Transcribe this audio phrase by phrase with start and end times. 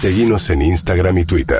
[0.00, 1.58] Seguimos en Instagram y Twitter.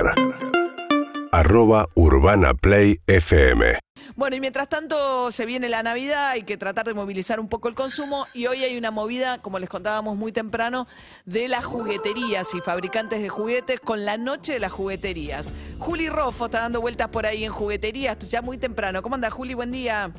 [1.33, 3.79] Arroba Urbana Play FM.
[4.15, 7.67] Bueno, y mientras tanto se viene la Navidad, hay que tratar de movilizar un poco
[7.67, 10.87] el consumo y hoy hay una movida, como les contábamos muy temprano,
[11.25, 15.51] de las jugueterías y fabricantes de juguetes con la noche de las jugueterías.
[15.77, 19.01] Juli Rofo está dando vueltas por ahí en jugueterías, ya muy temprano.
[19.01, 19.53] ¿Cómo anda Juli?
[19.53, 20.13] Buen día.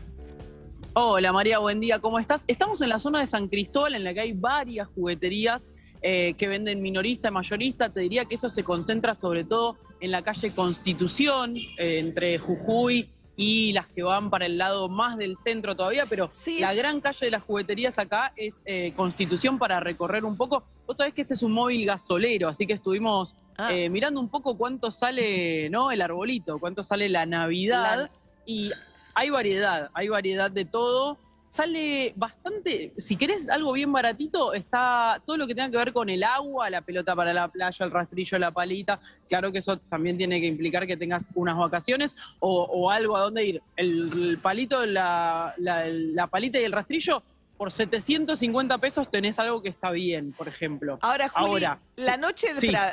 [0.92, 2.44] Hola María, buen día, ¿cómo estás?
[2.48, 5.70] Estamos en la zona de San Cristóbal en la que hay varias jugueterías
[6.02, 7.90] eh, que venden minorista, mayorista.
[7.90, 13.10] Te diría que eso se concentra sobre todo en la calle Constitución, eh, entre Jujuy
[13.36, 16.28] y las que van para el lado más del centro todavía, pero
[16.60, 20.62] la gran calle de las jugueterías acá es eh, Constitución para recorrer un poco.
[20.86, 23.70] Vos sabés que este es un móvil gasolero, así que estuvimos ah.
[23.90, 25.90] mirando un poco cuánto sale ¿no?
[25.90, 28.10] el arbolito, cuánto sale la Navidad.
[28.44, 28.70] Y
[29.14, 31.18] hay variedad, hay variedad de todo
[31.50, 36.08] sale bastante, si querés algo bien baratito, está todo lo que tenga que ver con
[36.08, 39.00] el agua, la pelota para la playa, el rastrillo, la palita.
[39.28, 43.44] Claro que eso también tiene que implicar que tengas unas vacaciones o, algo a dónde
[43.44, 43.62] ir.
[43.76, 47.22] El, palito, la, la palita y el rastrillo
[47.60, 50.98] por 750 pesos tenés algo que está bien, por ejemplo.
[51.02, 51.66] Ahora, Juli,
[51.96, 52.46] la noche,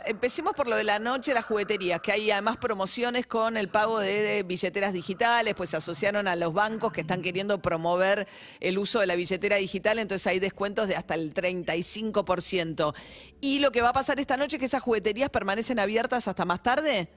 [0.06, 3.70] empecemos por lo de la noche de las jugueterías, que hay además promociones con el
[3.70, 8.28] pago de, billeteras digitales, pues se asociaron a los bancos que están queriendo promover
[8.60, 12.94] el uso de la billetera digital, entonces hay descuentos de hasta el 35%.
[13.40, 16.44] Y lo que va a pasar esta noche es que esas jugueterías permanecen abiertas hasta
[16.44, 17.08] más tarde.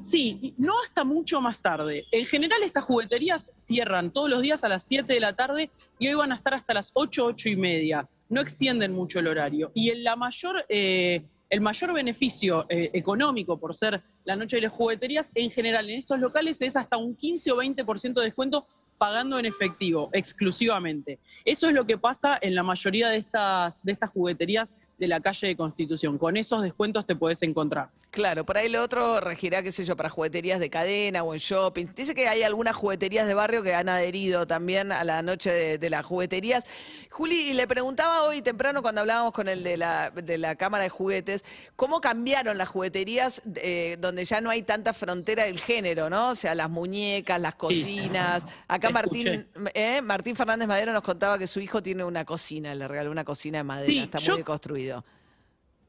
[0.00, 2.06] Sí, no hasta mucho más tarde.
[2.12, 6.08] En general estas jugueterías cierran todos los días a las 7 de la tarde y
[6.08, 8.08] hoy van a estar hasta las 8, 8 y media.
[8.28, 9.70] No extienden mucho el horario.
[9.74, 15.50] Y eh, el mayor beneficio eh, económico por ser la noche de las jugueterías, en
[15.50, 18.66] general en estos locales es hasta un 15 o 20% de descuento
[18.98, 21.18] pagando en efectivo exclusivamente.
[21.44, 23.80] Eso es lo que pasa en la mayoría de estas
[24.12, 26.18] jugueterías de la calle de Constitución.
[26.18, 27.88] Con esos descuentos te puedes encontrar.
[28.10, 31.40] Claro, por ahí lo otro regirá, qué sé yo, para jugueterías de cadena o en
[31.40, 31.86] shopping.
[31.94, 35.90] Dice que hay algunas jugueterías de barrio que han adherido también a la noche de,
[35.90, 36.64] las jugueterías.
[37.10, 40.90] Juli, le preguntaba hoy temprano cuando hablábamos con el de la, de la Cámara de
[40.90, 41.44] Juguetes,
[41.76, 46.30] ¿cómo cambiaron las jugueterías eh, donde ya no hay tanta frontera del género, ¿no?
[46.30, 48.44] O sea, las muñecas, las cocinas.
[48.66, 52.88] Acá Martín, eh, Martín Fernández Madero nos contaba que su hijo tiene una cocina, le
[52.88, 54.87] regaló una cocina de madera, está muy construida.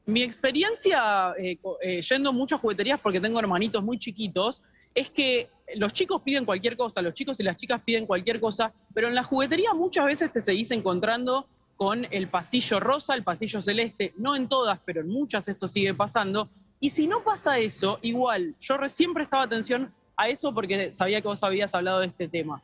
[0.06, 4.62] Mi experiencia eh, eh, yendo a muchas jugueterías, porque tengo hermanitos muy chiquitos,
[4.94, 8.72] es que los chicos piden cualquier cosa, los chicos y las chicas piden cualquier cosa,
[8.92, 11.46] pero en la juguetería muchas veces te seguís encontrando
[11.76, 15.94] con el pasillo rosa, el pasillo celeste, no en todas, pero en muchas esto sigue
[15.94, 16.50] pasando.
[16.80, 21.28] Y si no pasa eso, igual, yo siempre prestaba atención a eso porque sabía que
[21.28, 22.62] vos habías hablado de este tema.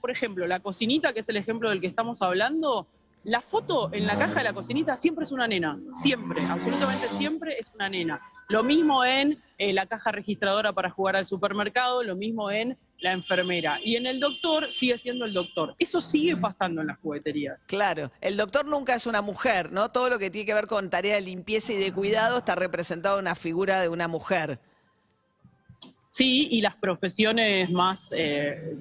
[0.00, 2.86] por ejemplo, la cocinita, que es el ejemplo del que estamos hablando,
[3.24, 7.58] la foto en la caja de la cocinita siempre es una nena, siempre, absolutamente siempre
[7.58, 8.20] es una nena.
[8.48, 13.12] Lo mismo en eh, la caja registradora para jugar al supermercado, lo mismo en la
[13.12, 13.80] enfermera.
[13.82, 15.74] Y en el doctor sigue siendo el doctor.
[15.78, 17.64] Eso sigue pasando en las jugueterías.
[17.64, 19.90] Claro, el doctor nunca es una mujer, ¿no?
[19.90, 23.18] Todo lo que tiene que ver con tarea de limpieza y de cuidado está representado
[23.18, 24.60] en una figura de una mujer.
[26.10, 28.76] Sí, y las profesiones más eh,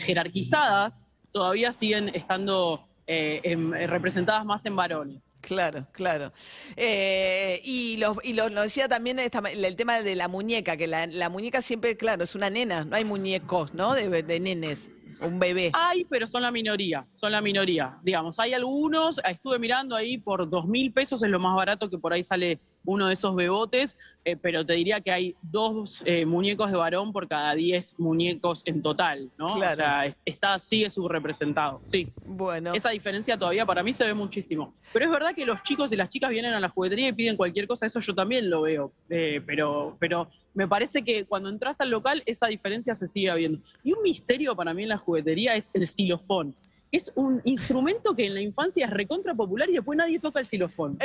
[0.00, 5.22] jerarquizadas todavía siguen estando eh, eh, representadas más en varones.
[5.40, 6.32] Claro, claro.
[6.76, 11.62] Eh, y lo, y lo, decía también el tema de la muñeca, que la, muñeca
[11.62, 13.94] siempre, claro, es una nena, no hay muñecos, ¿no?
[13.94, 14.90] De, de nenes.
[15.20, 15.70] Un bebé.
[15.72, 17.96] Hay, pero son la minoría, son la minoría.
[18.02, 21.96] Digamos, hay algunos, estuve mirando ahí por dos mil pesos, es lo más barato que
[21.96, 26.24] por ahí sale uno de esos bebotes, eh, pero te diría que hay dos eh,
[26.24, 29.46] muñecos de varón por cada diez muñecos en total, ¿no?
[29.48, 29.72] Claro.
[29.72, 32.08] O sea, está, sigue subrepresentado, sí.
[32.24, 32.74] Bueno.
[32.74, 34.74] Esa diferencia todavía para mí se ve muchísimo.
[34.92, 37.36] Pero es verdad que los chicos y las chicas vienen a la juguetería y piden
[37.36, 41.80] cualquier cosa, eso yo también lo veo, eh, pero, pero me parece que cuando entras
[41.80, 43.60] al local esa diferencia se sigue viendo.
[43.84, 46.54] Y un misterio para mí en la juguetería es el xilofón
[46.96, 50.46] es un instrumento que en la infancia es recontra popular y después nadie toca el
[50.46, 50.98] xilofón.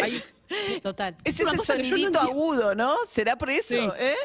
[0.83, 1.15] Total.
[1.23, 2.95] Es ese sonidito agudo, ¿no?
[3.07, 3.95] ¿Será por eso?
[3.95, 4.15] ¿eh?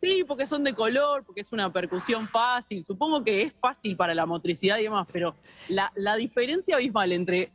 [0.00, 2.84] Sí, porque son de color, porque es una percusión fácil.
[2.84, 5.34] Supongo que es fácil para la motricidad y demás, pero
[5.68, 7.50] la, diferencia abismal entre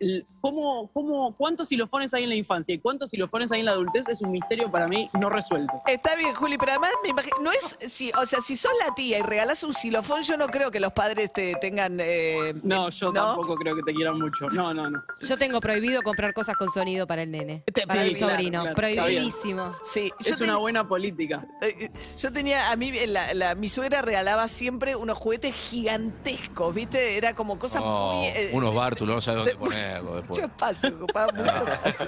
[0.46, 4.08] cómo, cómo, cuántos xilofones hay en la infancia y cuántos xilofones hay en la adultez
[4.10, 5.82] es un misterio para mí no resuelto.
[5.88, 8.94] Está bien, Juli, pero además me imagino, no es, si, o sea, si sos la
[8.94, 11.98] tía y regalás un xilofón, yo no creo que los padres te tengan...
[12.00, 14.48] Eh, no, yo tampoco creo que te quieran mucho.
[14.50, 15.04] No, no, no.
[15.20, 18.66] Yo tengo prohibido comprar cosas con sonido para el nene, para el sobrino.
[18.76, 19.72] Prohibidísimo.
[19.84, 21.44] Sí, es una buena política.
[21.62, 21.90] Eh,
[22.20, 27.18] yo tenía, a mí, la, mi suegra regalaba siempre unos juguetes gigantescos, ¿viste?
[27.18, 28.28] Era como cosas muy...
[28.28, 30.35] Eh, unos bártulos, no sabes dónde ponerlo después.
[30.42, 31.66] Mucho espacio, ocupaba mucho.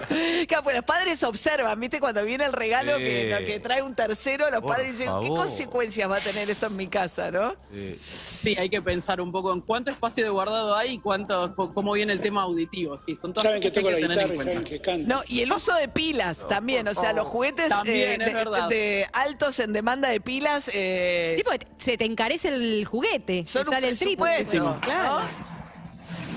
[0.47, 1.99] Claro, pues los padres observan, ¿viste?
[1.99, 5.27] Cuando viene el regalo que, lo que trae un tercero, los Por padres dicen, ¿qué
[5.27, 5.37] favor.
[5.39, 7.55] consecuencias va a tener esto en mi casa, no?
[8.01, 11.93] Sí, hay que pensar un poco en cuánto espacio de guardado hay y cuánto, cómo
[11.93, 12.97] viene el tema auditivo.
[12.97, 14.69] Sí, son todas Saben que la hay que tener en guitarra y saben cuenta.
[14.69, 15.07] que canto.
[15.15, 18.33] No, y el uso de pilas también, o sea, los juguetes También, eh, es de,
[18.33, 18.69] verdad.
[18.69, 23.43] de altos en demanda de pilas eh, Sí, porque se te encarece el juguete.
[23.45, 24.45] son te un sale el triple.
[24.81, 25.46] Claro.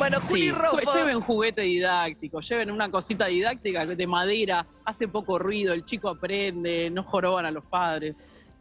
[0.00, 0.18] ¿No?
[0.18, 5.38] Bueno, Juli Sí, pues lleven juguete didáctico, lleven una cosita didáctica de madera, hace poco
[5.38, 8.16] ruido, el chico aprende, no joroban a los padres,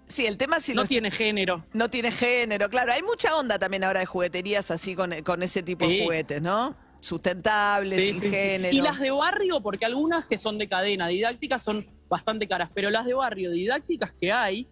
[0.08, 1.64] Sí, el tema si no los- tiene género.
[1.74, 2.92] no tiene género, claro.
[2.94, 6.76] Hay mucha onda también ahora de jugueterías así con, con ese tipo de juguetes, ¿no?
[7.00, 8.76] Sustentables, Sí, sin sí, género.
[8.76, 12.90] Y las de barrio, porque algunas que son de cadena didácticas son bastante caras, pero
[12.90, 14.68] las de barrio didácticas que hay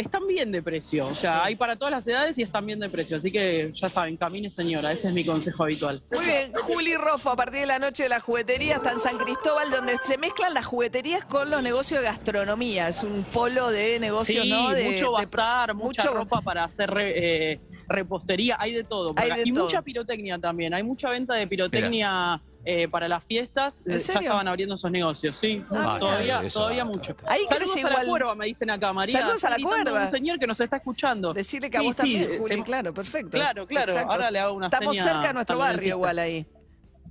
[0.00, 1.06] están bien de precio.
[1.08, 3.16] O sea, hay para todas las edades y están bien de precio.
[3.16, 6.00] Así que ya saben, camine señora, ese es mi consejo habitual.
[6.12, 9.18] Muy bien, Juli Roffo, a partir de la noche de la juguetería está en San
[9.18, 12.88] Cristóbal, donde se mezclan las jugueterías con los negocios de gastronomía.
[12.88, 14.70] Es un polo de negocios, Sí, ¿no?
[14.70, 19.14] De, mucho de- bazar, mucha mucho- ropa para hacer re- eh, repostería, hay de todo.
[19.16, 19.64] Hay de y todo.
[19.64, 23.82] mucha pirotecnia también, hay mucha venta de pirotecnia eh, para las fiestas.
[23.86, 24.20] ¿En Eh, serio?
[24.20, 25.64] Ya estaban abriendo esos negocios, sí.
[25.70, 27.16] Ah, todavía eso todavía mucho.
[27.26, 29.20] Ahí Saludos a la cuerva, me dicen acá, María.
[29.20, 30.02] Saludos a la cuerva.
[30.04, 31.32] Un señor que nos está escuchando.
[31.32, 33.30] Decirle que a Sí, vos sí, también, Juli, tem- claro, perfecto.
[33.30, 33.90] Claro, claro.
[33.92, 34.12] Exacto.
[34.12, 36.46] Ahora le hago una Estamos seña cerca de nuestro barrio igual ahí.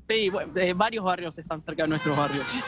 [0.08, 2.48] Sí, bueno, eh, varios barrios están cerca de nuestros barrios.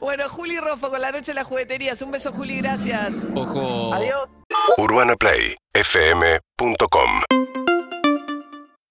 [0.00, 2.00] Bueno, Juli Roffo con la noche de las jugueterías.
[2.02, 3.10] Un beso, Juli, gracias.
[3.34, 3.92] Ojo.
[3.94, 4.30] Adiós.
[4.78, 7.63] UrbanaPlayFM.com